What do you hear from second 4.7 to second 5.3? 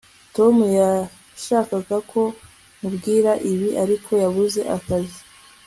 akazi